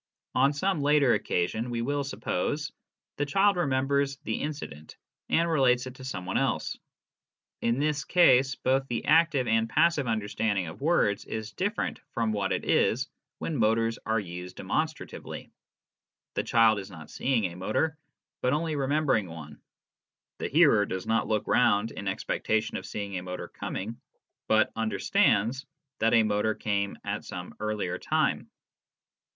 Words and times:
On 0.33 0.51
some 0.51 0.81
later 0.81 1.13
occasion, 1.13 1.69
we 1.69 1.83
will 1.83 2.03
suppose, 2.03 2.71
the 3.17 3.25
child 3.27 3.55
remembers 3.55 4.17
the 4.23 4.41
incident 4.41 4.97
and 5.29 5.47
relates 5.47 5.85
it 5.85 5.93
to 5.93 6.03
some 6.03 6.25
one 6.25 6.39
else. 6.39 6.75
In 7.61 7.77
this 7.77 8.03
case, 8.03 8.55
both 8.55 8.87
the 8.87 9.05
active 9.05 9.45
and 9.47 9.69
passive 9.69 10.07
under 10.07 10.27
standing 10.27 10.65
of 10.65 10.81
words 10.81 11.23
is 11.25 11.51
different 11.51 11.99
from 12.15 12.31
what 12.31 12.51
it 12.51 12.65
is 12.65 13.07
when 13.37 13.59
words 13.59 13.99
are 14.03 14.19
used 14.19 14.55
demonstratively. 14.55 15.51
The 16.33 16.41
child 16.41 16.79
is 16.79 16.89
not 16.89 17.11
seeing 17.11 17.45
a 17.45 17.55
motor, 17.55 17.95
but 18.41 18.53
only 18.53 18.75
remembering 18.75 19.27
one; 19.29 19.61
the 20.39 20.47
hearer 20.49 20.87
does 20.87 21.05
not 21.05 21.27
look 21.27 21.45
round 21.47 21.91
in 21.91 22.07
expectation 22.07 22.75
of 22.75 22.87
seeing 22.87 23.19
a 23.19 23.21
motor 23.21 23.49
coming, 23.49 24.01
but" 24.47 24.71
understands" 24.75 25.67
that 25.99 26.15
a 26.15 26.23
motor 26.23 26.55
came 26.55 26.97
at 27.03 27.23
some 27.23 27.53
earlier 27.59 27.99
time. 27.99 28.49